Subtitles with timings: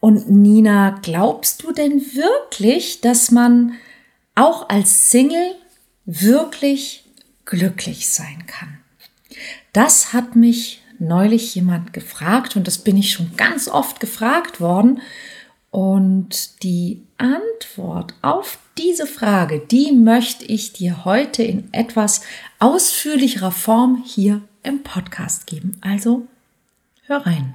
[0.00, 3.72] Und Nina, glaubst du denn wirklich, dass man
[4.34, 5.54] auch als Single
[6.04, 7.04] wirklich
[7.44, 8.78] glücklich sein kann?
[9.72, 15.00] Das hat mich neulich jemand gefragt und das bin ich schon ganz oft gefragt worden.
[15.70, 22.22] Und die Antwort auf diese Frage, die möchte ich dir heute in etwas
[22.58, 25.76] ausführlicherer Form hier im Podcast geben.
[25.82, 26.26] Also
[27.06, 27.54] hör rein.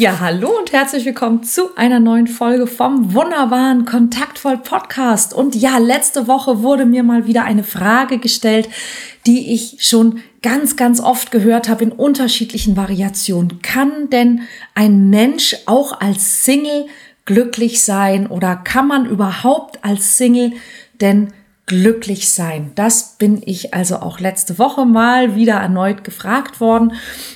[0.00, 5.34] Ja, hallo und herzlich willkommen zu einer neuen Folge vom wunderbaren Kontaktvoll Podcast.
[5.34, 8.68] Und ja, letzte Woche wurde mir mal wieder eine Frage gestellt,
[9.26, 13.60] die ich schon ganz, ganz oft gehört habe in unterschiedlichen Variationen.
[13.60, 14.42] Kann denn
[14.76, 16.86] ein Mensch auch als Single
[17.24, 20.52] glücklich sein oder kann man überhaupt als Single
[21.00, 21.32] denn
[21.68, 22.72] glücklich sein?
[22.74, 26.94] Das bin ich also auch letzte Woche mal wieder erneut gefragt worden.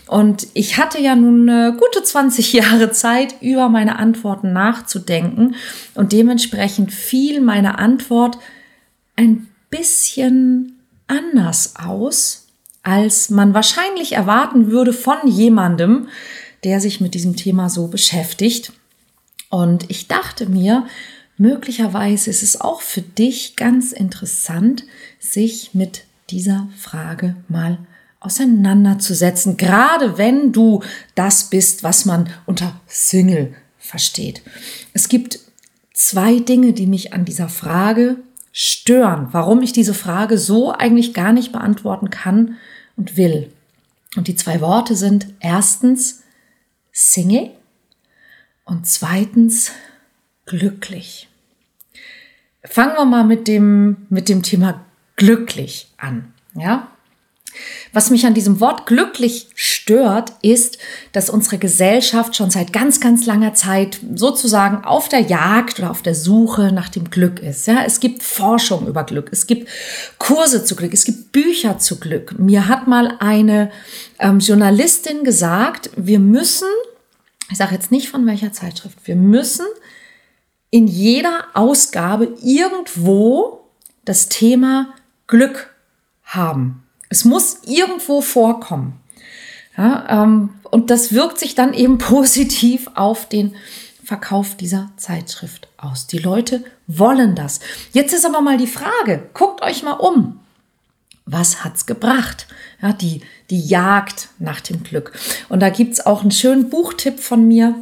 [0.09, 5.55] Und ich hatte ja nun eine gute 20 Jahre Zeit, über meine Antworten nachzudenken.
[5.95, 8.39] Und dementsprechend fiel meine Antwort
[9.15, 12.49] ein bisschen anders aus,
[12.83, 16.09] als man wahrscheinlich erwarten würde von jemandem,
[16.65, 18.73] der sich mit diesem Thema so beschäftigt.
[19.51, 20.87] Und ich dachte mir,
[21.43, 24.85] möglicherweise ist es auch für dich ganz interessant,
[25.19, 27.79] sich mit dieser Frage mal
[28.21, 30.85] auseinanderzusetzen, gerade wenn du
[31.17, 34.43] das bist, was man unter Single versteht.
[34.93, 35.41] Es gibt
[35.93, 38.19] zwei Dinge, die mich an dieser Frage
[38.53, 42.57] stören, warum ich diese Frage so eigentlich gar nicht beantworten kann
[42.97, 43.51] und will.
[44.15, 46.23] Und die zwei Worte sind erstens
[46.93, 47.51] Single
[48.65, 49.73] und zweitens
[50.47, 51.29] glücklich.
[52.65, 54.85] Fangen wir mal mit dem, mit dem Thema
[55.17, 56.33] glücklich an.
[56.55, 56.89] Ja,
[57.93, 60.79] was mich an diesem Wort glücklich stört, ist,
[61.13, 66.03] dass unsere Gesellschaft schon seit ganz, ganz langer Zeit sozusagen auf der Jagd oder auf
[66.03, 67.67] der Suche nach dem Glück ist.
[67.67, 69.69] Ja, es gibt Forschung über Glück, es gibt
[70.19, 72.39] Kurse zu Glück, es gibt Bücher zu Glück.
[72.39, 73.71] Mir hat mal eine
[74.19, 76.69] ähm, Journalistin gesagt, wir müssen,
[77.51, 79.67] ich sage jetzt nicht von welcher Zeitschrift, wir müssen
[80.73, 83.61] in jeder Ausgabe irgendwo
[84.07, 84.95] das Thema
[85.29, 85.71] Glück
[86.25, 86.83] haben.
[87.11, 88.99] Es muss irgendwo vorkommen.
[89.77, 93.55] Ja, ähm, und das wirkt sich dann eben positiv auf den
[94.03, 96.07] Verkauf dieser Zeitschrift aus.
[96.07, 97.61] Die Leute wollen das.
[97.93, 100.41] Jetzt ist aber mal die Frage, guckt euch mal um.
[101.27, 102.47] Was hat's gebracht?
[102.81, 105.13] Ja, die, die Jagd nach dem Glück.
[105.51, 107.75] Und da gibt's auch einen schönen Buchtipp von mir.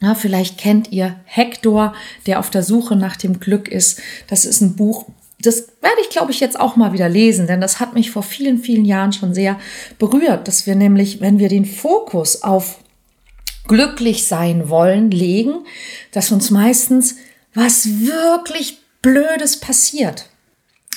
[0.00, 1.94] Ja, vielleicht kennt ihr Hector,
[2.26, 4.00] der auf der Suche nach dem Glück ist.
[4.28, 5.06] Das ist ein Buch,
[5.42, 8.22] das werde ich, glaube ich, jetzt auch mal wieder lesen, denn das hat mich vor
[8.22, 9.58] vielen, vielen Jahren schon sehr
[9.98, 12.78] berührt, dass wir nämlich, wenn wir den Fokus auf
[13.66, 15.64] glücklich sein wollen, legen,
[16.12, 17.16] dass uns meistens
[17.54, 20.28] was wirklich Blödes passiert.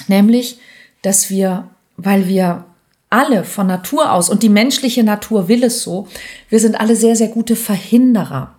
[0.07, 0.59] Nämlich,
[1.01, 2.65] dass wir, weil wir
[3.09, 6.07] alle von Natur aus, und die menschliche Natur will es so,
[6.49, 8.55] wir sind alle sehr, sehr gute Verhinderer.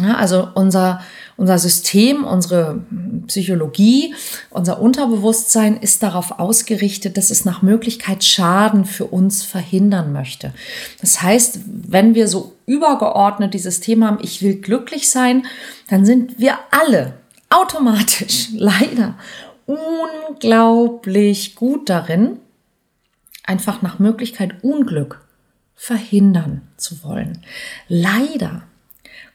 [0.00, 1.02] Ja, also unser,
[1.36, 2.82] unser System, unsere
[3.28, 4.12] Psychologie,
[4.50, 10.52] unser Unterbewusstsein ist darauf ausgerichtet, dass es nach Möglichkeit Schaden für uns verhindern möchte.
[11.00, 15.46] Das heißt, wenn wir so übergeordnet dieses Thema haben, ich will glücklich sein,
[15.88, 17.14] dann sind wir alle
[17.48, 19.16] automatisch leider
[19.66, 22.38] unglaublich gut darin,
[23.44, 25.20] einfach nach Möglichkeit Unglück
[25.76, 27.44] verhindern zu wollen.
[27.86, 28.64] Leider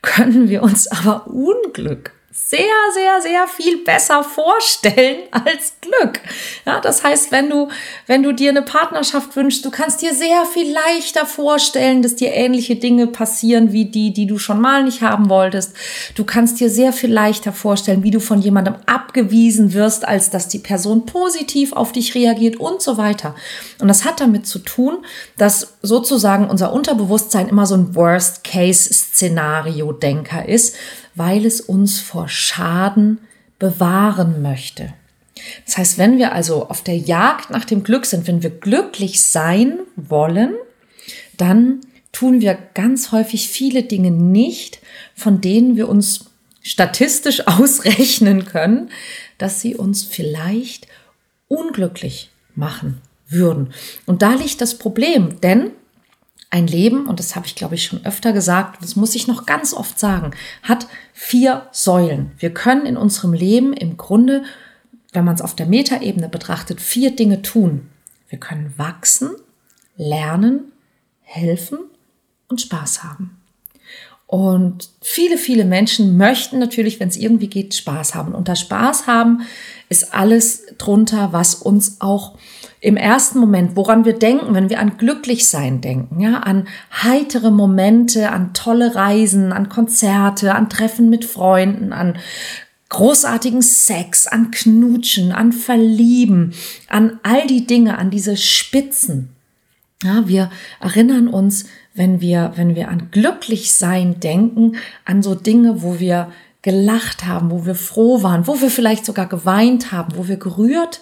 [0.02, 2.12] können wir uns aber Unglück
[2.50, 2.60] sehr,
[2.94, 6.20] sehr, sehr viel besser vorstellen als Glück.
[6.66, 7.68] Ja, das heißt, wenn du,
[8.08, 12.34] wenn du dir eine Partnerschaft wünschst, du kannst dir sehr viel leichter vorstellen, dass dir
[12.34, 15.76] ähnliche Dinge passieren wie die, die du schon mal nicht haben wolltest.
[16.16, 20.48] Du kannst dir sehr viel leichter vorstellen, wie du von jemandem abgewiesen wirst, als dass
[20.48, 23.36] die Person positiv auf dich reagiert und so weiter.
[23.80, 25.06] Und das hat damit zu tun,
[25.38, 30.76] dass sozusagen unser Unterbewusstsein immer so ein Worst-Case-Szenario-Denker ist
[31.20, 33.20] weil es uns vor Schaden
[33.60, 34.94] bewahren möchte.
[35.66, 39.22] Das heißt, wenn wir also auf der Jagd nach dem Glück sind, wenn wir glücklich
[39.22, 40.56] sein wollen,
[41.36, 41.82] dann
[42.14, 44.80] tun wir ganz häufig viele Dinge nicht,
[45.14, 46.26] von denen wir uns
[46.62, 48.90] statistisch ausrechnen können,
[49.38, 50.88] dass sie uns vielleicht
[51.50, 53.74] unglücklich machen würden.
[54.06, 55.72] Und da liegt das Problem, denn
[56.52, 59.46] ein Leben, und das habe ich glaube ich schon öfter gesagt, das muss ich noch
[59.46, 60.32] ganz oft sagen,
[60.64, 62.32] hat vier Säulen.
[62.40, 64.44] Wir können in unserem Leben im Grunde,
[65.14, 67.90] wenn man es auf der Metaebene betrachtet, vier Dinge tun.
[68.30, 69.30] Wir können wachsen,
[69.96, 70.72] lernen,
[71.22, 71.80] helfen
[72.48, 73.40] und Spaß haben.
[74.26, 78.36] Und viele, viele Menschen möchten natürlich, wenn es irgendwie geht, Spaß haben.
[78.36, 79.42] Und das Spaß haben
[79.90, 82.38] ist alles drunter, was uns auch
[82.82, 88.32] im ersten Moment, woran wir denken, wenn wir an Glücklichsein denken, ja, an heitere Momente,
[88.32, 92.18] an tolle Reisen, an Konzerte, an Treffen mit Freunden, an
[92.88, 96.54] großartigen Sex, an Knutschen, an Verlieben,
[96.88, 99.36] an all die Dinge, an diese Spitzen.
[100.02, 100.50] Ja, wir
[100.80, 106.32] erinnern uns, wenn wir, wenn wir an Glücklichsein denken, an so Dinge, wo wir
[106.62, 111.02] gelacht haben, wo wir froh waren, wo wir vielleicht sogar geweint haben, wo wir gerührt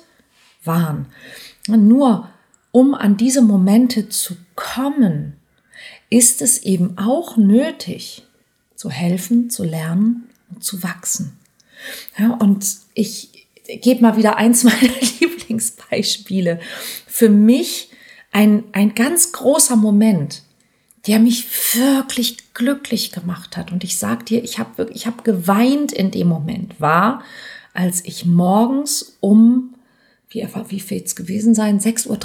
[0.64, 1.08] waren.
[1.68, 2.30] Nur
[2.72, 5.34] um an diese Momente zu kommen,
[6.10, 8.24] ist es eben auch nötig,
[8.76, 11.38] zu helfen, zu lernen und zu wachsen.
[12.18, 13.48] Ja, und ich
[13.82, 16.60] gebe mal wieder eins meiner Lieblingsbeispiele.
[17.08, 17.90] Für mich
[18.32, 20.44] ein, ein ganz großer Moment,
[21.08, 23.72] der mich wirklich glücklich gemacht hat.
[23.72, 27.24] Und ich sag dir, ich habe wirklich, ich habe geweint in dem Moment, war,
[27.74, 29.74] als ich morgens um
[30.30, 32.20] wie, wie viel es gewesen sein, 6.30 Uhr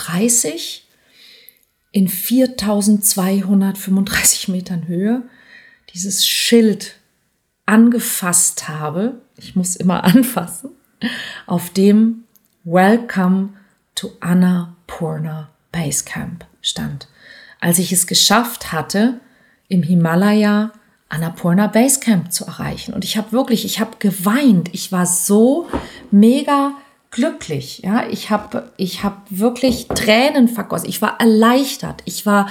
[1.92, 5.22] in 4235 Metern Höhe
[5.92, 6.96] dieses Schild
[7.66, 10.70] angefasst habe, ich muss immer anfassen,
[11.46, 12.24] auf dem
[12.64, 13.50] Welcome
[13.94, 17.08] to Annapurna Base Camp stand.
[17.60, 19.20] Als ich es geschafft hatte,
[19.68, 20.72] im Himalaya
[21.08, 22.94] Annapurna Base Camp zu erreichen.
[22.94, 24.70] Und ich habe wirklich, ich habe geweint.
[24.72, 25.68] Ich war so
[26.10, 26.74] mega
[27.12, 27.82] glücklich.
[27.84, 30.88] Ja, ich habe ich habe wirklich Tränen vergossen.
[30.88, 32.02] Ich war erleichtert.
[32.06, 32.48] Ich war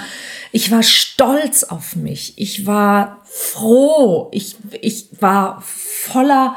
[0.52, 2.32] ich war stolz auf mich.
[2.36, 4.30] Ich war froh.
[4.32, 6.56] Ich ich war voller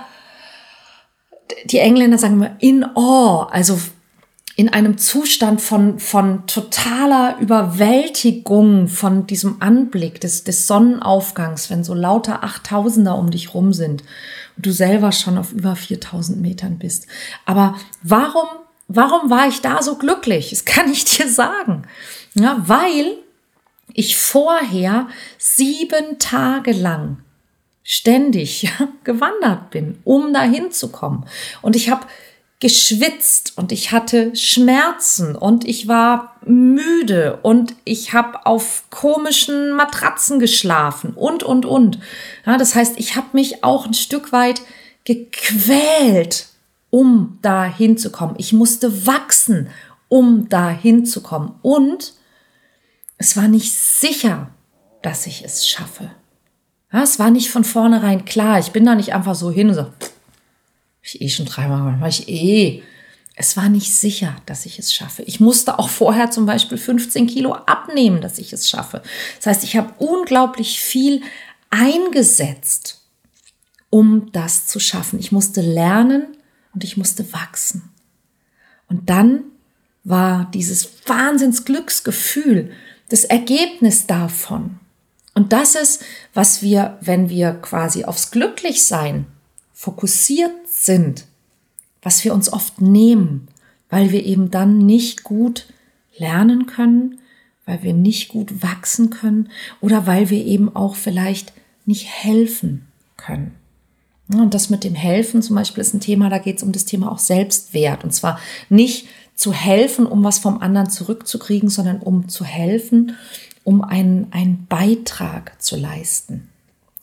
[1.66, 3.80] die Engländer sagen immer in awe, also
[4.56, 11.94] in einem Zustand von, von totaler Überwältigung von diesem Anblick des, des Sonnenaufgangs, wenn so
[11.94, 14.04] lauter Achttausender um dich rum sind
[14.56, 17.08] und du selber schon auf über 4000 Metern bist.
[17.46, 18.48] Aber warum,
[18.88, 20.50] warum war ich da so glücklich?
[20.52, 21.84] Das kann ich dir sagen.
[22.34, 23.18] Ja, weil
[23.94, 25.08] ich vorher
[25.38, 27.20] sieben Tage lang
[27.84, 28.70] ständig
[29.04, 31.26] gewandert bin, um dahin zu kommen.
[31.62, 32.06] Und ich habe
[32.60, 40.40] geschwitzt und ich hatte Schmerzen und ich war müde und ich habe auf komischen Matratzen
[40.40, 42.00] geschlafen und, und, und.
[42.46, 44.62] Ja, das heißt, ich habe mich auch ein Stück weit
[45.04, 46.48] gequält,
[46.90, 48.36] um da hinzukommen.
[48.40, 49.70] Ich musste wachsen,
[50.08, 51.52] um da hinzukommen.
[51.62, 52.14] Und
[53.18, 54.50] es war nicht sicher,
[55.02, 56.12] dass ich es schaffe.
[56.92, 58.60] Ja, es war nicht von vornherein klar.
[58.60, 59.88] Ich bin da nicht einfach so hin und so,
[61.06, 62.84] ich eh schon dreimal gemacht, mach ich eh.
[63.36, 65.22] Es war nicht sicher, dass ich es schaffe.
[65.24, 69.04] Ich musste auch vorher zum Beispiel 15 Kilo abnehmen, dass ich es schaffe.
[69.38, 71.22] Das heißt, ich habe unglaublich viel
[71.70, 73.02] eingesetzt,
[73.90, 75.20] um das zu schaffen.
[75.20, 76.38] Ich musste lernen
[76.74, 77.90] und ich musste wachsen.
[78.88, 79.44] Und dann
[80.06, 82.72] war dieses Wahnsinnsglücksgefühl
[83.10, 84.80] das Ergebnis davon.
[85.34, 86.04] Und das ist,
[86.34, 89.26] was wir, wenn wir quasi aufs Glücklichsein
[89.74, 91.26] fokussiert sind,
[92.02, 93.48] was wir uns oft nehmen,
[93.90, 95.68] weil wir eben dann nicht gut
[96.18, 97.20] lernen können,
[97.66, 99.50] weil wir nicht gut wachsen können
[99.82, 101.54] oder weil wir eben auch vielleicht
[101.86, 102.88] nicht helfen
[103.18, 103.56] können.
[104.28, 106.86] Und das mit dem Helfen zum Beispiel ist ein Thema, da geht es um das
[106.86, 108.04] Thema auch Selbstwert.
[108.04, 108.40] Und zwar
[108.70, 113.16] nicht zu helfen, um was vom anderen zurückzukriegen, sondern um zu helfen,
[113.64, 116.50] um einen, einen Beitrag zu leisten.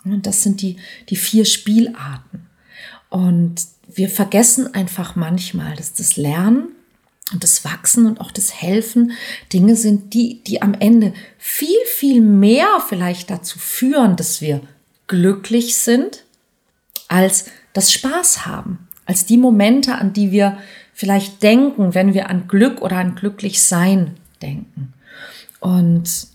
[0.05, 0.77] Und das sind die,
[1.11, 2.42] die vier Spielarten.
[3.13, 6.69] Und wir vergessen einfach manchmal, dass das Lernen
[7.31, 9.13] und das Wachsen und auch das Helfen
[9.53, 14.63] Dinge sind, die, die am Ende viel, viel mehr vielleicht dazu führen, dass wir
[15.09, 16.25] glücklich sind,
[17.09, 20.57] als das Spaß haben, als die Momente, an die wir
[20.95, 24.95] vielleicht denken, wenn wir an Glück oder an Glücklichsein denken.
[25.61, 26.29] Und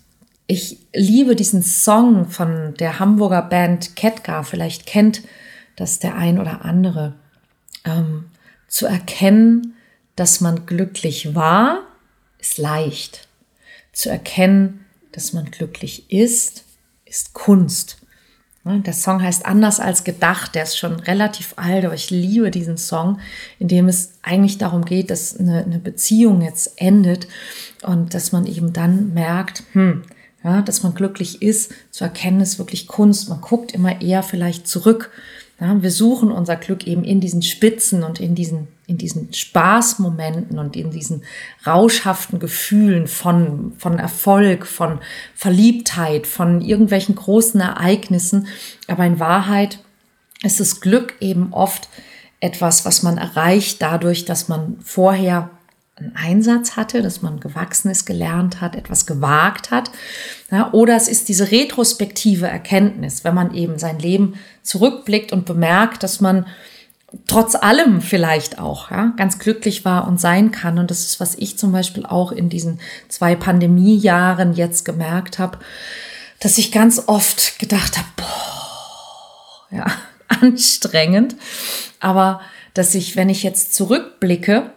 [0.46, 5.22] ich liebe diesen Song von der Hamburger Band Ketka, vielleicht kennt
[5.78, 7.14] dass der ein oder andere
[7.84, 8.26] ähm,
[8.66, 9.74] zu erkennen,
[10.16, 11.82] dass man glücklich war,
[12.38, 13.28] ist leicht.
[13.92, 16.64] Zu erkennen, dass man glücklich ist,
[17.04, 17.98] ist Kunst.
[18.64, 22.76] Der Song heißt Anders als gedacht, der ist schon relativ alt, aber ich liebe diesen
[22.76, 23.18] Song,
[23.58, 27.28] in dem es eigentlich darum geht, dass eine, eine Beziehung jetzt endet
[27.82, 30.02] und dass man eben dann merkt, hm,
[30.44, 33.28] ja, dass man glücklich ist, zu erkennen ist wirklich Kunst.
[33.28, 35.10] Man guckt immer eher vielleicht zurück.
[35.60, 40.56] Ja, wir suchen unser Glück eben in diesen Spitzen und in diesen, in diesen Spaßmomenten
[40.56, 41.24] und in diesen
[41.66, 45.00] rauschhaften Gefühlen von, von Erfolg, von
[45.34, 48.46] Verliebtheit, von irgendwelchen großen Ereignissen.
[48.86, 49.80] Aber in Wahrheit
[50.44, 51.88] ist das Glück eben oft
[52.38, 55.50] etwas, was man erreicht dadurch, dass man vorher
[55.98, 59.90] einen Einsatz hatte, dass man gewachsen ist, gelernt hat, etwas gewagt hat.
[60.50, 66.02] Ja, oder es ist diese retrospektive Erkenntnis, wenn man eben sein Leben zurückblickt und bemerkt,
[66.02, 66.46] dass man
[67.26, 70.78] trotz allem vielleicht auch ja, ganz glücklich war und sein kann.
[70.78, 75.58] Und das ist, was ich zum Beispiel auch in diesen zwei Pandemiejahren jetzt gemerkt habe,
[76.40, 79.86] dass ich ganz oft gedacht habe, boah, ja,
[80.28, 81.36] anstrengend.
[82.00, 82.40] Aber
[82.74, 84.70] dass ich, wenn ich jetzt zurückblicke,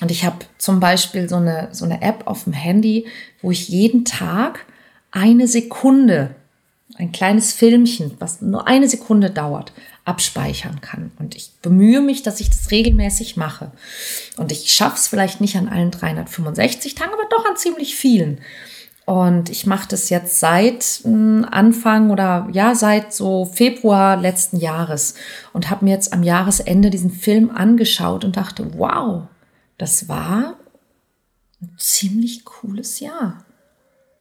[0.00, 3.06] und ich habe zum Beispiel so eine, so eine App auf dem Handy,
[3.42, 4.64] wo ich jeden Tag
[5.10, 6.34] eine Sekunde,
[6.96, 9.72] ein kleines Filmchen, was nur eine Sekunde dauert,
[10.04, 11.10] abspeichern kann.
[11.18, 13.72] Und ich bemühe mich, dass ich das regelmäßig mache.
[14.36, 18.40] Und ich schaffe es vielleicht nicht an allen 365 Tagen, aber doch an ziemlich vielen.
[19.04, 25.14] Und ich mache das jetzt seit hm, Anfang oder ja, seit so Februar letzten Jahres
[25.52, 29.22] und habe mir jetzt am Jahresende diesen Film angeschaut und dachte, wow,
[29.78, 30.56] das war
[31.62, 33.44] ein ziemlich cooles Jahr.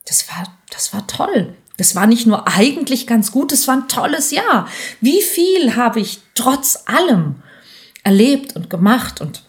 [0.06, 1.56] Das war, das war toll.
[1.78, 4.68] Das war nicht nur eigentlich ganz gut, es war ein tolles Jahr.
[5.02, 7.36] Wie viel habe ich trotz allem
[8.04, 9.44] erlebt und gemacht und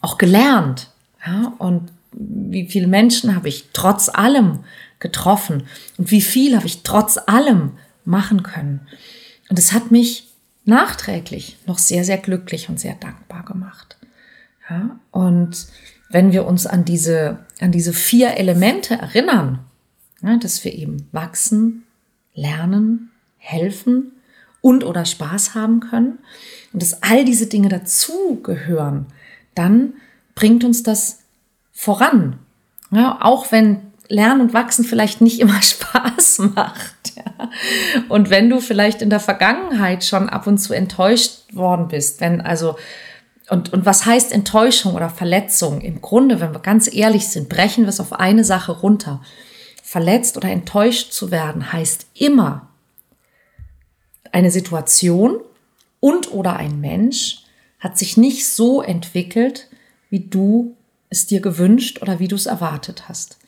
[0.00, 0.90] auch gelernt?
[1.26, 4.64] Ja, und wie viele Menschen habe ich trotz allem
[5.00, 5.66] getroffen
[5.98, 7.72] und wie viel habe ich trotz allem
[8.04, 8.86] machen können?
[9.48, 10.28] Und es hat mich
[10.64, 13.95] nachträglich noch sehr, sehr glücklich und sehr dankbar gemacht.
[14.68, 15.66] Ja, und
[16.10, 19.60] wenn wir uns an diese, an diese vier Elemente erinnern,
[20.22, 21.84] ja, dass wir eben wachsen,
[22.34, 24.12] lernen, helfen
[24.60, 26.18] und oder Spaß haben können
[26.72, 29.06] und dass all diese Dinge dazugehören,
[29.54, 29.94] dann
[30.34, 31.20] bringt uns das
[31.72, 32.38] voran.
[32.90, 37.14] Ja, auch wenn Lernen und Wachsen vielleicht nicht immer Spaß macht.
[37.16, 37.50] Ja.
[38.08, 42.40] Und wenn du vielleicht in der Vergangenheit schon ab und zu enttäuscht worden bist, wenn
[42.40, 42.76] also
[43.48, 45.80] und, und was heißt Enttäuschung oder Verletzung?
[45.80, 49.22] Im Grunde, wenn wir ganz ehrlich sind, brechen wir es auf eine Sache runter.
[49.82, 52.68] Verletzt oder enttäuscht zu werden heißt immer
[54.32, 55.40] eine Situation
[56.00, 57.44] und oder ein Mensch
[57.78, 59.68] hat sich nicht so entwickelt,
[60.10, 60.76] wie du
[61.08, 63.38] es dir gewünscht oder wie du es erwartet hast.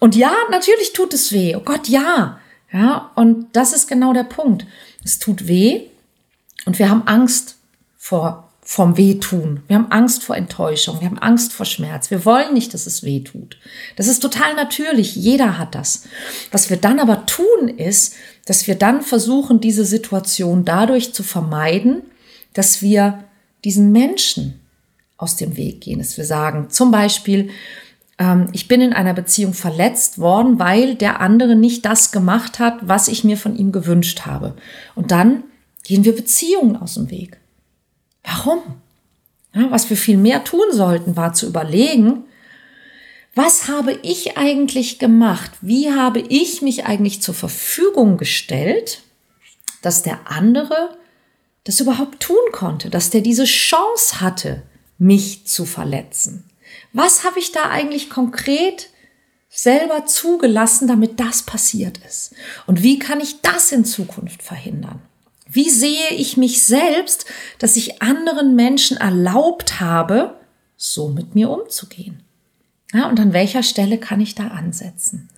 [0.00, 1.56] Und ja, natürlich tut es weh.
[1.56, 2.38] Oh Gott, ja.
[2.72, 4.66] Ja, und das ist genau der Punkt.
[5.02, 5.84] Es tut weh
[6.66, 7.56] und wir haben Angst
[7.96, 9.60] vor vom Wehtun.
[9.68, 11.00] Wir haben Angst vor Enttäuschung.
[11.00, 12.10] Wir haben Angst vor Schmerz.
[12.10, 13.58] Wir wollen nicht, dass es weh tut.
[13.94, 15.14] Das ist total natürlich.
[15.14, 16.08] Jeder hat das.
[16.50, 22.02] Was wir dann aber tun, ist, dass wir dann versuchen, diese Situation dadurch zu vermeiden,
[22.54, 23.22] dass wir
[23.64, 24.60] diesen Menschen
[25.16, 26.00] aus dem Weg gehen.
[26.00, 27.50] Dass wir sagen, zum Beispiel,
[28.18, 32.78] ähm, ich bin in einer Beziehung verletzt worden, weil der andere nicht das gemacht hat,
[32.80, 34.56] was ich mir von ihm gewünscht habe.
[34.96, 35.44] Und dann
[35.84, 37.38] gehen wir Beziehungen aus dem Weg.
[38.26, 38.62] Warum?
[39.54, 42.24] Ja, was wir viel mehr tun sollten, war zu überlegen,
[43.34, 45.52] was habe ich eigentlich gemacht?
[45.60, 49.02] Wie habe ich mich eigentlich zur Verfügung gestellt,
[49.82, 50.96] dass der andere
[51.64, 54.62] das überhaupt tun konnte, dass der diese Chance hatte,
[54.98, 56.44] mich zu verletzen?
[56.92, 58.90] Was habe ich da eigentlich konkret
[59.50, 62.34] selber zugelassen, damit das passiert ist?
[62.66, 65.02] Und wie kann ich das in Zukunft verhindern?
[65.46, 67.26] Wie sehe ich mich selbst,
[67.58, 70.38] dass ich anderen Menschen erlaubt habe,
[70.76, 72.22] so mit mir umzugehen?
[72.92, 75.28] Ja, und an welcher Stelle kann ich da ansetzen?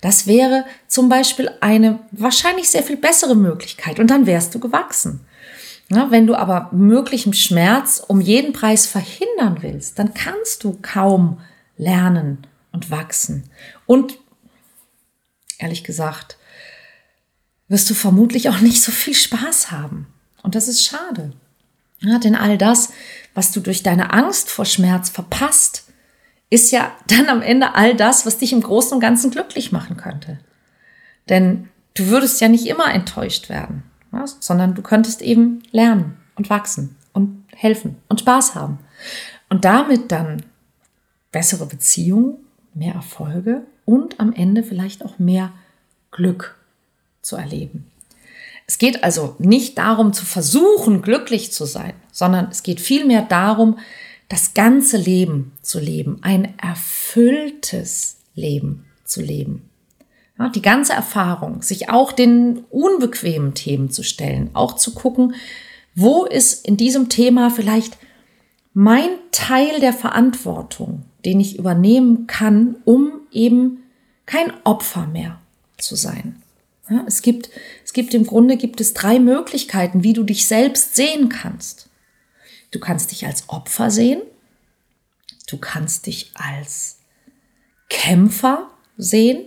[0.00, 5.20] Das wäre zum Beispiel eine wahrscheinlich sehr viel bessere Möglichkeit und dann wärst du gewachsen.
[5.90, 11.40] Ja, wenn du aber möglichen Schmerz um jeden Preis verhindern willst, dann kannst du kaum
[11.76, 13.50] lernen und wachsen.
[13.86, 14.18] Und
[15.58, 16.38] ehrlich gesagt,
[17.70, 20.08] wirst du vermutlich auch nicht so viel Spaß haben.
[20.42, 21.32] Und das ist schade.
[22.00, 22.92] Ja, denn all das,
[23.32, 25.84] was du durch deine Angst vor Schmerz verpasst,
[26.50, 29.96] ist ja dann am Ende all das, was dich im Großen und Ganzen glücklich machen
[29.96, 30.40] könnte.
[31.28, 36.50] Denn du würdest ja nicht immer enttäuscht werden, ja, sondern du könntest eben lernen und
[36.50, 38.80] wachsen und helfen und Spaß haben.
[39.48, 40.42] Und damit dann
[41.30, 42.38] bessere Beziehungen,
[42.74, 45.52] mehr Erfolge und am Ende vielleicht auch mehr
[46.10, 46.56] Glück
[47.22, 47.90] zu erleben.
[48.66, 53.78] Es geht also nicht darum zu versuchen, glücklich zu sein, sondern es geht vielmehr darum,
[54.28, 59.68] das ganze Leben zu leben, ein erfülltes Leben zu leben.
[60.38, 65.34] Ja, die ganze Erfahrung, sich auch den unbequemen Themen zu stellen, auch zu gucken,
[65.96, 67.98] wo ist in diesem Thema vielleicht
[68.72, 73.82] mein Teil der Verantwortung, den ich übernehmen kann, um eben
[74.26, 75.40] kein Opfer mehr
[75.76, 76.40] zu sein.
[76.90, 77.50] Ja, es gibt,
[77.84, 81.88] es gibt im Grunde gibt es drei Möglichkeiten, wie du dich selbst sehen kannst.
[82.72, 84.22] Du kannst dich als Opfer sehen.
[85.46, 86.98] Du kannst dich als
[87.88, 89.46] Kämpfer sehen.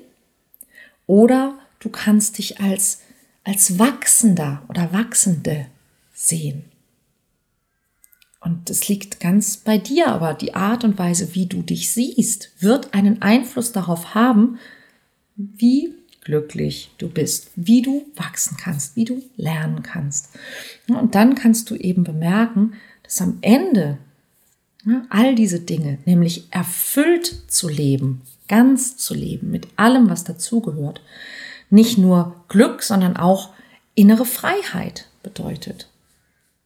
[1.06, 3.02] Oder du kannst dich als,
[3.44, 5.68] als Wachsender oder Wachsende
[6.14, 6.64] sehen.
[8.40, 12.52] Und es liegt ganz bei dir, aber die Art und Weise, wie du dich siehst,
[12.60, 14.60] wird einen Einfluss darauf haben,
[15.36, 15.94] wie
[16.24, 20.30] glücklich du bist, wie du wachsen kannst, wie du lernen kannst.
[20.88, 23.98] Und dann kannst du eben bemerken, dass am Ende
[25.10, 31.02] all diese Dinge, nämlich erfüllt zu leben, ganz zu leben, mit allem, was dazugehört,
[31.70, 33.54] nicht nur Glück, sondern auch
[33.96, 35.90] innere Freiheit bedeutet.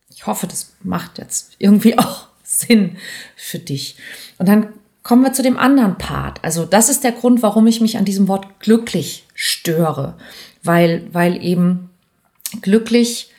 [0.09, 2.97] Ich hoffe, das macht jetzt irgendwie auch Sinn
[3.35, 3.97] für dich.
[4.37, 4.73] Und dann
[5.07, 6.43] kommen wir zu dem anderen Part.
[6.43, 10.17] Also das ist der Grund, warum ich mich an diesem Wort glücklich störe,
[10.63, 11.91] weil, weil eben
[12.61, 13.31] glücklich,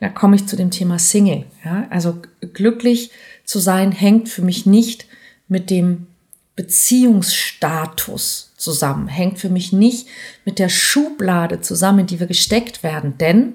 [0.00, 1.44] da komme ich zu dem Thema Single.
[1.64, 1.86] Ja?
[1.88, 2.20] Also
[2.52, 3.12] glücklich
[3.44, 5.06] zu sein hängt für mich nicht
[5.46, 6.08] mit dem
[6.56, 10.08] Beziehungsstatus zusammen, hängt für mich nicht
[10.44, 13.54] mit der Schublade zusammen, in die wir gesteckt werden, denn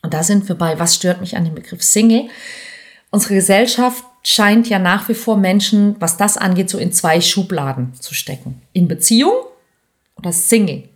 [0.00, 2.28] und da sind wir bei, was stört mich an dem Begriff Single?
[3.10, 7.94] Unsere Gesellschaft scheint ja nach wie vor Menschen, was das angeht, so in zwei Schubladen
[7.94, 8.62] zu stecken.
[8.72, 9.34] In Beziehung
[10.16, 10.88] oder Single.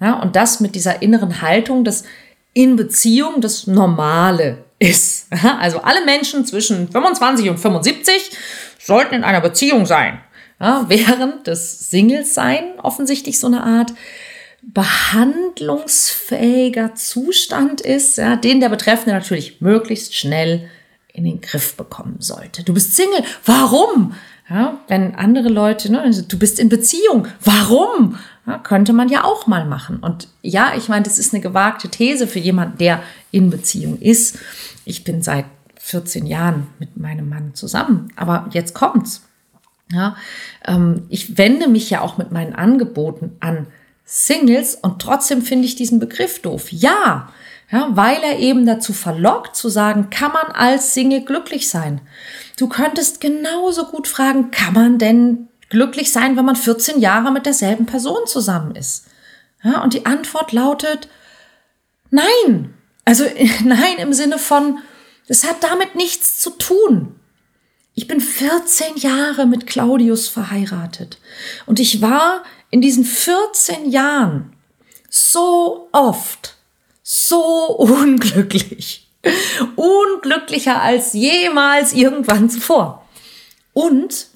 [0.00, 2.04] Ja, und das mit dieser inneren Haltung, dass
[2.52, 5.26] in Beziehung das Normale ist.
[5.60, 8.30] Also alle Menschen zwischen 25 und 75
[8.78, 10.20] sollten in einer Beziehung sein.
[10.58, 13.92] Ja, während das Single-Sein offensichtlich so eine Art
[14.62, 20.70] behandlungsfähiger Zustand ist, ja, den der Betreffende natürlich möglichst schnell
[21.16, 22.62] in den Griff bekommen sollte.
[22.62, 24.14] Du bist Single, warum?
[24.48, 28.16] Ja, wenn andere Leute, ne, also du bist in Beziehung, warum?
[28.46, 29.98] Ja, könnte man ja auch mal machen.
[29.98, 33.02] Und ja, ich meine, das ist eine gewagte These für jemanden, der
[33.32, 34.38] in Beziehung ist.
[34.84, 35.46] Ich bin seit
[35.80, 39.22] 14 Jahren mit meinem Mann zusammen, aber jetzt kommt's.
[39.90, 40.16] Ja,
[40.64, 43.66] ähm, ich wende mich ja auch mit meinen Angeboten an
[44.04, 46.70] Singles und trotzdem finde ich diesen Begriff doof.
[46.72, 47.32] Ja,
[47.70, 52.00] ja, weil er eben dazu verlockt zu sagen, kann man als Single glücklich sein?
[52.56, 57.44] Du könntest genauso gut fragen, kann man denn glücklich sein, wenn man 14 Jahre mit
[57.44, 59.06] derselben Person zusammen ist?
[59.64, 61.08] Ja, und die Antwort lautet
[62.10, 62.74] nein.
[63.04, 63.24] Also
[63.64, 64.78] nein im Sinne von,
[65.26, 67.16] es hat damit nichts zu tun.
[67.94, 71.18] Ich bin 14 Jahre mit Claudius verheiratet
[71.64, 74.52] und ich war in diesen 14 Jahren
[75.08, 76.55] so oft
[77.08, 79.08] so unglücklich.
[79.76, 83.06] Unglücklicher als jemals irgendwann zuvor.
[83.72, 84.26] Und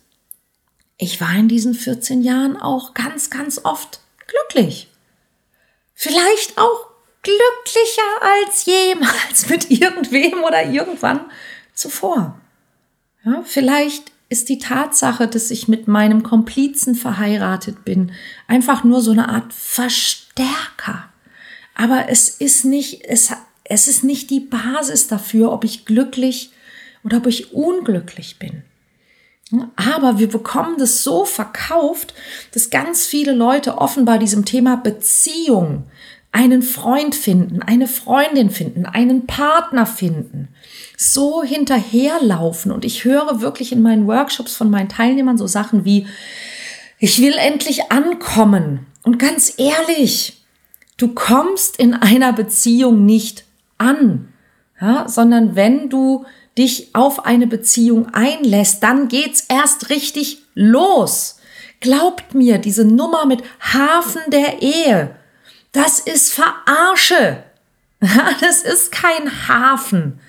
[0.97, 4.89] ich war in diesen 14 Jahren auch ganz, ganz oft glücklich.
[5.95, 6.91] Vielleicht auch
[7.23, 11.29] glücklicher als jemals mit irgendwem oder irgendwann
[11.75, 12.41] zuvor.
[13.25, 18.13] Ja, vielleicht ist die Tatsache, dass ich mit meinem Komplizen verheiratet bin,
[18.47, 21.10] einfach nur so eine Art Verstärker.
[21.81, 23.33] Aber es ist nicht, es,
[23.65, 26.51] es ist nicht die Basis dafür, ob ich glücklich
[27.05, 28.65] oder ob ich unglücklich bin.
[29.77, 32.13] Aber wir bekommen das so verkauft,
[32.53, 35.85] dass ganz viele Leute offenbar diesem Thema Beziehung,
[36.33, 40.49] einen Freund finden, eine Freundin finden, einen Partner finden,
[40.99, 42.73] so hinterherlaufen.
[42.73, 46.07] Und ich höre wirklich in meinen Workshops von meinen Teilnehmern so Sachen wie,
[46.99, 48.87] ich will endlich ankommen.
[49.03, 50.40] Und ganz ehrlich,
[51.01, 53.45] du kommst in einer Beziehung nicht
[53.79, 54.33] an,
[54.81, 56.27] ja, sondern wenn du
[56.59, 61.39] dich auf eine Beziehung einlässt, dann geht's erst richtig los.
[61.81, 65.15] Glaubt mir, diese Nummer mit Hafen der Ehe,
[65.73, 67.45] das ist Verarsche.
[68.41, 70.21] Das ist kein Hafen.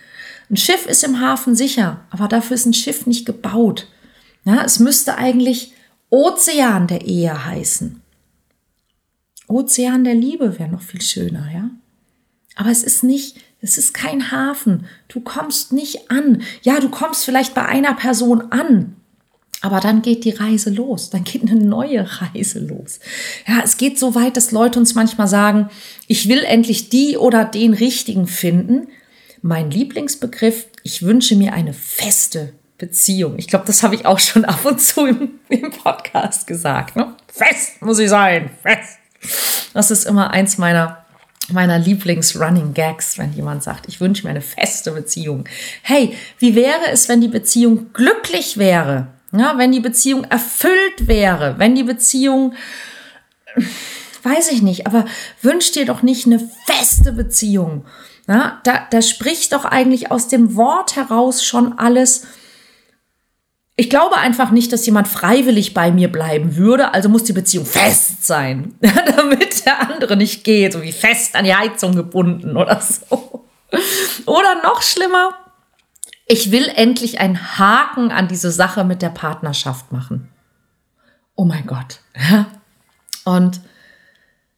[0.50, 3.88] Ein Schiff ist im Hafen sicher, aber dafür ist ein Schiff nicht gebaut.
[4.44, 5.74] Ja, es müsste eigentlich
[6.10, 8.01] Ozean der Ehe heißen.
[9.48, 11.70] Ozean der Liebe wäre noch viel schöner, ja.
[12.56, 14.86] Aber es ist nicht, es ist kein Hafen.
[15.08, 16.42] Du kommst nicht an.
[16.64, 18.96] Ja, du kommst vielleicht bei einer Person an,
[19.64, 23.00] Aber dann geht die Reise los, dann geht eine neue Reise los.
[23.48, 25.70] Ja, es geht so weit, dass Leute uns manchmal sagen,
[26.08, 28.88] ich will endlich die oder den richtigen finden.
[29.44, 33.38] Mein Lieblingsbegriff, ich wünsche mir eine feste Beziehung.
[33.38, 36.96] Ich glaube, das habe ich auch schon ab und zu im, im Podcast gesagt.
[36.96, 37.16] Ne?
[37.28, 38.98] Fest muss sie sein, fest.
[39.74, 41.02] Das ist immer eins meiner
[41.50, 45.46] meiner Lieblings-Running Gags, wenn jemand sagt, ich wünsche mir eine feste Beziehung.
[45.82, 49.08] Hey, wie wäre es, wenn die Beziehung glücklich wäre?
[49.32, 52.54] Ja, wenn die Beziehung erfüllt wäre, wenn die Beziehung,
[54.24, 55.06] weiß ich nicht, aber
[55.42, 57.86] wünsch dir doch nicht eine feste Beziehung.
[58.28, 62.28] Ja, da, da spricht doch eigentlich aus dem Wort heraus schon alles.
[63.76, 67.66] Ich glaube einfach nicht, dass jemand freiwillig bei mir bleiben würde, also muss die Beziehung
[67.66, 72.82] fest sein, damit der andere nicht geht, so wie fest an die Heizung gebunden oder
[72.82, 73.46] so.
[74.26, 75.32] Oder noch schlimmer,
[76.28, 80.30] ich will endlich einen Haken an diese Sache mit der Partnerschaft machen.
[81.36, 82.00] Oh mein Gott.
[83.26, 83.62] Und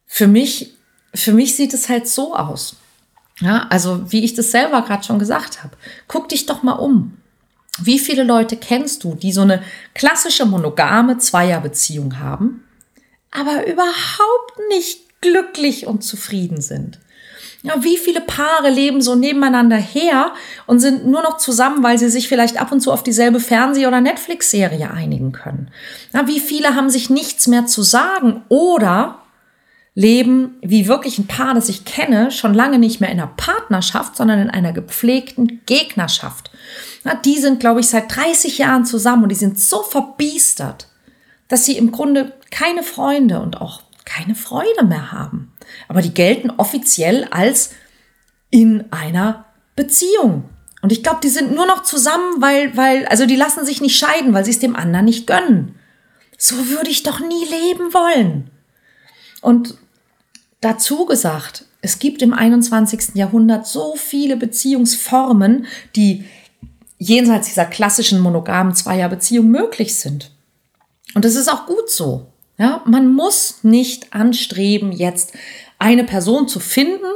[0.06, 0.74] für mich,
[1.14, 2.76] für mich sieht es halt so aus.
[3.40, 5.76] Ja, also wie ich das selber gerade schon gesagt habe.
[6.06, 7.16] Guck dich doch mal um.
[7.82, 9.62] Wie viele Leute kennst du, die so eine
[9.94, 12.64] klassische monogame Zweierbeziehung haben,
[13.30, 17.00] aber überhaupt nicht glücklich und zufrieden sind?
[17.62, 20.32] Ja, wie viele Paare leben so nebeneinander her
[20.66, 23.86] und sind nur noch zusammen, weil sie sich vielleicht ab und zu auf dieselbe Fernseh-
[23.86, 25.70] oder Netflix-Serie einigen können?
[26.12, 29.20] Ja, wie viele haben sich nichts mehr zu sagen oder
[29.94, 34.16] leben, wie wirklich ein Paar, das ich kenne, schon lange nicht mehr in einer Partnerschaft,
[34.16, 36.50] sondern in einer gepflegten Gegnerschaft.
[37.04, 40.88] Ja, die sind, glaube ich, seit 30 Jahren zusammen und die sind so verbiestert,
[41.48, 45.52] dass sie im Grunde keine Freunde und auch keine Freude mehr haben.
[45.88, 47.70] Aber die gelten offiziell als
[48.50, 50.44] in einer Beziehung.
[50.82, 53.98] Und ich glaube, die sind nur noch zusammen, weil, weil, also die lassen sich nicht
[53.98, 55.74] scheiden, weil sie es dem anderen nicht gönnen.
[56.38, 58.50] So würde ich doch nie leben wollen.
[59.40, 59.76] Und
[60.60, 63.14] dazu gesagt, es gibt im 21.
[63.14, 66.24] Jahrhundert so viele Beziehungsformen, die
[67.04, 70.30] jenseits dieser klassischen monogamen Zweierbeziehung möglich sind.
[71.14, 72.26] Und das ist auch gut so.
[72.56, 75.32] Ja, man muss nicht anstreben, jetzt
[75.78, 77.10] eine Person zu finden,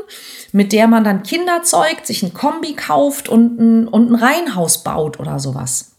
[0.53, 4.83] mit der man dann Kinder zeugt, sich ein Kombi kauft und ein, und ein Reihenhaus
[4.83, 5.92] baut oder sowas.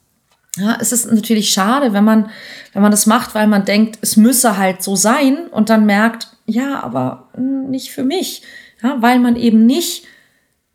[0.58, 2.32] Ja, es ist natürlich schade, wenn man,
[2.74, 6.28] wenn man das macht, weil man denkt, es müsse halt so sein und dann merkt,
[6.46, 8.42] ja, aber nicht für mich.
[8.84, 10.06] Ja, weil man eben nicht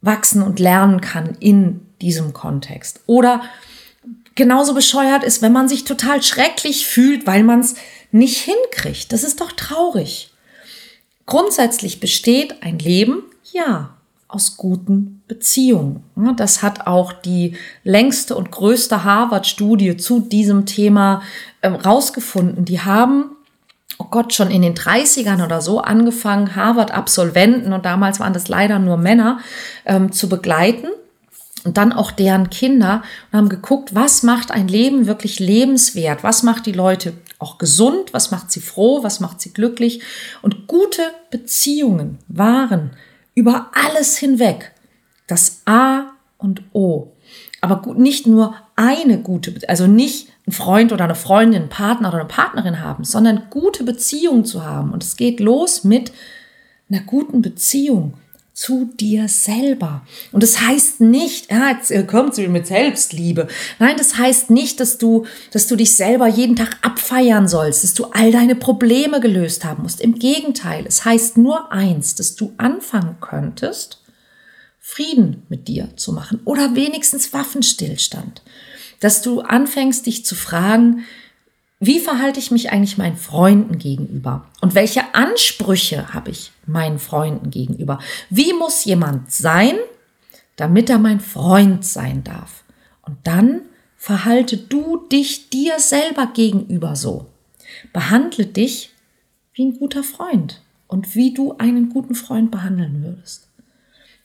[0.01, 3.01] wachsen und lernen kann in diesem Kontext.
[3.07, 3.43] Oder
[4.35, 7.75] genauso bescheuert ist, wenn man sich total schrecklich fühlt, weil man es
[8.11, 9.13] nicht hinkriegt.
[9.13, 10.31] Das ist doch traurig.
[11.27, 13.95] Grundsätzlich besteht ein Leben, ja,
[14.29, 16.03] aus guten Beziehungen.
[16.37, 21.23] Das hat auch die längste und größte Harvard-Studie zu diesem Thema
[21.61, 22.65] äh, rausgefunden.
[22.65, 23.31] Die haben,
[23.99, 28.79] oh Gott, schon in den 30ern oder so angefangen, Harvard-Absolventen, und damals waren das leider
[28.81, 29.39] nur Männer,
[29.87, 30.89] ähm, zu begleiten
[31.65, 36.43] und dann auch deren Kinder und haben geguckt, was macht ein Leben wirklich lebenswert, was
[36.43, 40.03] macht die Leute auch gesund, was macht sie froh, was macht sie glücklich.
[40.43, 42.91] Und gute Beziehungen waren
[43.35, 44.73] über alles hinweg
[45.27, 47.13] das A und O.
[47.61, 52.19] Aber nicht nur eine gute, also nicht ein Freund oder eine Freundin, einen Partner oder
[52.19, 54.93] eine Partnerin haben, sondern gute Beziehungen zu haben.
[54.93, 56.13] Und es geht los mit
[56.91, 58.15] einer guten Beziehung
[58.55, 60.07] zu dir selber.
[60.31, 63.49] Und das heißt nicht, ja, jetzt äh, kommt sie mit Selbstliebe.
[63.81, 67.95] Nein, das heißt nicht, dass du, dass du dich selber jeden Tag abfeiern sollst, dass
[67.95, 70.01] du all deine Probleme gelöst haben musst.
[70.01, 74.01] Im Gegenteil, es heißt nur eins, dass du anfangen könntest,
[74.79, 78.43] Frieden mit dir zu machen oder wenigstens Waffenstillstand.
[79.01, 81.05] Dass du anfängst, dich zu fragen,
[81.87, 84.47] wie verhalte ich mich eigentlich meinen Freunden gegenüber?
[84.61, 87.99] Und welche Ansprüche habe ich meinen Freunden gegenüber?
[88.31, 89.75] Wie muss jemand sein,
[90.57, 92.65] damit er mein Freund sein darf?
[93.03, 93.63] Und dann
[93.97, 97.27] verhalte du dich dir selber gegenüber so.
[97.93, 98.91] Behandle dich
[99.55, 103.49] wie ein guter Freund und wie du einen guten Freund behandeln würdest.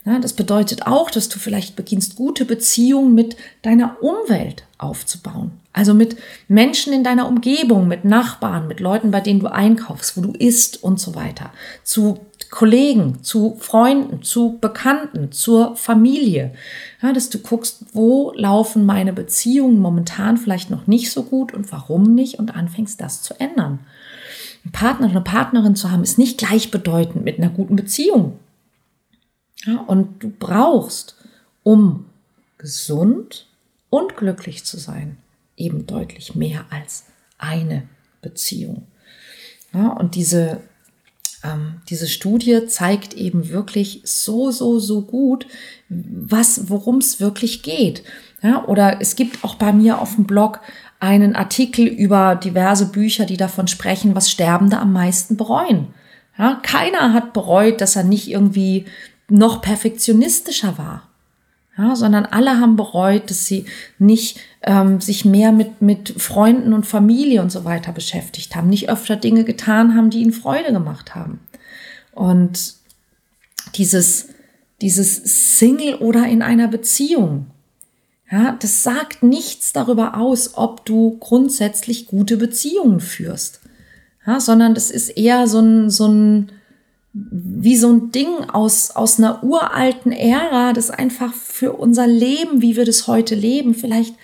[0.09, 5.51] Ja, das bedeutet auch, dass du vielleicht beginnst, gute Beziehungen mit deiner Umwelt aufzubauen.
[5.71, 6.17] Also mit
[6.47, 10.83] Menschen in deiner Umgebung, mit Nachbarn, mit Leuten, bei denen du einkaufst, wo du isst
[10.83, 11.51] und so weiter.
[11.83, 16.53] Zu Kollegen, zu Freunden, zu Bekannten, zur Familie.
[17.03, 21.71] Ja, dass du guckst, wo laufen meine Beziehungen momentan vielleicht noch nicht so gut und
[21.71, 23.77] warum nicht und anfängst das zu ändern.
[24.65, 28.39] Ein Partner oder eine Partnerin zu haben, ist nicht gleichbedeutend mit einer guten Beziehung.
[29.65, 31.15] Ja, und du brauchst,
[31.63, 32.05] um
[32.57, 33.47] gesund
[33.89, 35.17] und glücklich zu sein,
[35.57, 37.05] eben deutlich mehr als
[37.37, 37.87] eine
[38.21, 38.87] Beziehung.
[39.73, 40.61] Ja, und diese,
[41.43, 45.45] ähm, diese Studie zeigt eben wirklich so, so, so gut,
[45.89, 48.03] worum es wirklich geht.
[48.41, 50.61] Ja, oder es gibt auch bei mir auf dem Blog
[50.99, 55.87] einen Artikel über diverse Bücher, die davon sprechen, was Sterbende am meisten bereuen.
[56.37, 58.85] Ja, keiner hat bereut, dass er nicht irgendwie
[59.29, 61.09] noch perfektionistischer war.
[61.77, 63.65] Ja, sondern alle haben bereut, dass sie
[63.99, 68.89] nicht ähm, sich mehr mit, mit Freunden und Familie und so weiter beschäftigt haben, nicht
[68.89, 71.39] öfter Dinge getan haben, die ihnen Freude gemacht haben.
[72.11, 72.73] Und
[73.75, 74.27] dieses,
[74.81, 77.47] dieses Single oder in einer Beziehung,
[78.31, 83.61] ja, das sagt nichts darüber aus, ob du grundsätzlich gute Beziehungen führst,
[84.27, 86.51] ja, sondern das ist eher so ein, so ein,
[87.13, 92.75] wie so ein Ding aus, aus einer uralten Ära, das einfach für unser Leben, wie
[92.75, 94.15] wir das heute leben, vielleicht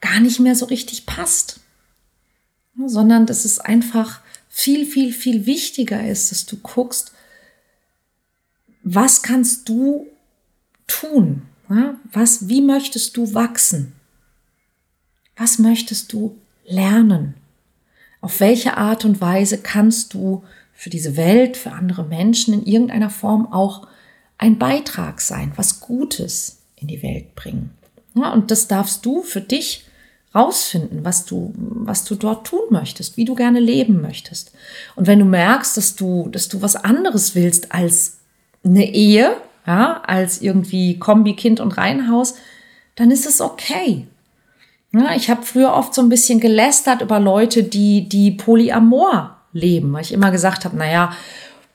[0.00, 1.60] gar nicht mehr so richtig passt.
[2.86, 7.12] Sondern dass es einfach viel, viel, viel wichtiger ist, dass du guckst,
[8.82, 10.06] was kannst du
[10.86, 11.42] tun?
[12.12, 13.92] Was, wie möchtest du wachsen?
[15.36, 17.34] Was möchtest du lernen?
[18.20, 20.42] Auf welche Art und Weise kannst du
[20.78, 23.88] für diese Welt, für andere Menschen in irgendeiner Form auch
[24.38, 27.70] ein Beitrag sein, was Gutes in die Welt bringen?
[28.14, 29.86] Ja, und das darfst du für dich
[30.32, 34.52] rausfinden, was du, was du dort tun möchtest, wie du gerne leben möchtest.
[34.94, 38.18] Und wenn du merkst, dass du, dass du was anderes willst als
[38.64, 39.36] eine Ehe,
[39.66, 42.36] ja, als irgendwie Kombi, Kind und Reihenhaus,
[42.94, 44.06] dann ist es okay.
[44.92, 49.92] Ja, ich habe früher oft so ein bisschen gelästert über Leute, die, die Polyamor leben,
[49.92, 51.12] weil ich immer gesagt habe, naja,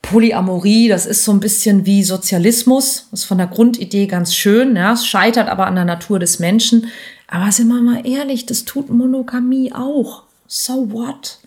[0.01, 4.93] Polyamorie, das ist so ein bisschen wie Sozialismus, ist von der Grundidee ganz schön, ja,
[4.93, 6.87] es scheitert aber an der Natur des Menschen.
[7.27, 10.23] Aber sind wir mal ehrlich, das tut Monogamie auch.
[10.45, 11.39] So what?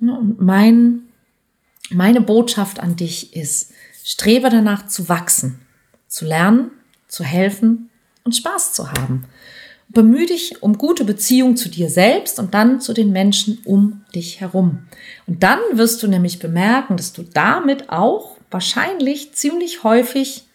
[0.00, 1.02] und mein,
[1.90, 3.72] meine Botschaft an dich ist,
[4.04, 5.60] Strebe danach zu wachsen,
[6.06, 6.70] zu lernen,
[7.08, 7.90] zu helfen
[8.24, 9.24] und Spaß zu haben.
[9.90, 14.40] Bemühe dich um gute Beziehungen zu dir selbst und dann zu den Menschen um dich
[14.40, 14.86] herum.
[15.26, 20.46] Und dann wirst du nämlich bemerken, dass du damit auch wahrscheinlich ziemlich häufig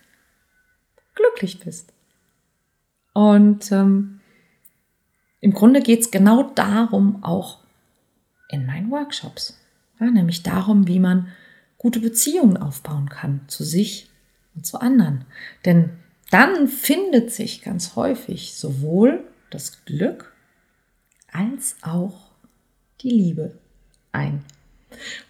[1.16, 1.92] glücklich bist.
[3.14, 4.20] Und ähm,
[5.42, 7.60] im Grunde geht es genau darum auch
[8.50, 9.60] in meinen Workshops.
[10.00, 11.28] Ja, nämlich darum, wie man
[11.78, 14.10] gute Beziehungen aufbauen kann zu sich
[14.56, 15.26] und zu anderen.
[15.66, 15.92] Denn
[16.34, 20.34] dann findet sich ganz häufig sowohl das Glück
[21.32, 22.32] als auch
[23.02, 23.60] die Liebe
[24.12, 24.44] ein.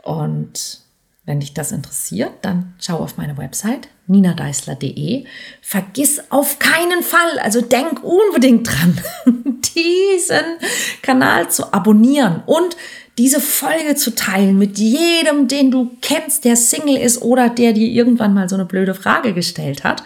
[0.02, 0.80] Und
[1.26, 5.26] wenn dich das interessiert, dann schau auf meine Website ninadeisler.de.
[5.62, 8.98] Vergiss auf keinen Fall, also denk unbedingt dran,
[9.76, 10.58] diesen
[11.02, 12.78] Kanal zu abonnieren und
[13.18, 17.88] diese Folge zu teilen mit jedem, den du kennst, der Single ist oder der dir
[17.88, 20.02] irgendwann mal so eine blöde Frage gestellt hat.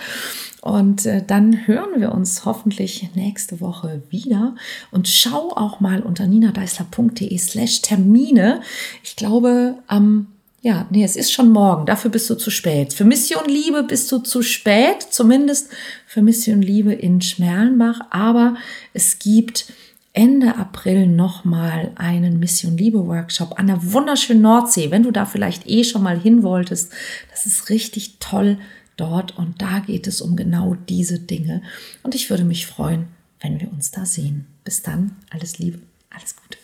[0.61, 4.55] Und äh, dann hören wir uns hoffentlich nächste Woche wieder.
[4.91, 8.61] Und schau auch mal unter ninadeisler.de slash Termine.
[9.03, 10.27] Ich glaube, am
[10.61, 11.85] ja, nee, es ist schon morgen.
[11.85, 12.91] Dafür bist du zu spät.
[12.91, 15.69] Für Mission Liebe bist du zu spät, zumindest
[16.05, 18.01] für Mission Liebe in Schmerlenbach.
[18.09, 18.57] Aber
[18.93, 19.71] es gibt
[20.13, 24.89] Ende April nochmal einen Mission Liebe Workshop an der wunderschönen Nordsee.
[24.89, 26.91] Wenn du da vielleicht eh schon mal hin wolltest,
[27.29, 28.57] das ist richtig toll
[28.97, 31.61] dort und da geht es um genau diese Dinge.
[32.03, 33.07] Und ich würde mich freuen,
[33.39, 34.47] wenn wir uns da sehen.
[34.63, 35.79] Bis dann, alles Liebe,
[36.09, 36.57] alles Gute.